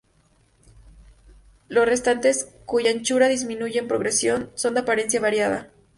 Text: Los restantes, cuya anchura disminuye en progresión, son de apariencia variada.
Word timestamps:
Los 1.67 1.85
restantes, 1.85 2.49
cuya 2.65 2.89
anchura 2.89 3.27
disminuye 3.27 3.77
en 3.77 3.87
progresión, 3.87 4.49
son 4.55 4.73
de 4.73 4.79
apariencia 4.79 5.19
variada. 5.21 5.69